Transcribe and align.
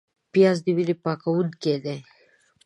پیاز 0.33 0.57
د 0.65 0.67
وینې 0.77 0.95
پاکوونکی 1.03 1.75
دی 1.83 1.97